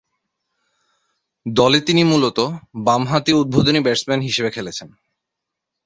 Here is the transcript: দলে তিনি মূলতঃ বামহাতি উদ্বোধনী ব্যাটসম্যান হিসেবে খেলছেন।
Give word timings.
দলে 1.45 1.79
তিনি 1.81 2.01
মূলতঃ 2.03 2.47
বামহাতি 2.85 3.31
উদ্বোধনী 3.33 3.79
ব্যাটসম্যান 3.81 4.21
হিসেবে 4.21 4.49
খেলছেন। 4.51 4.87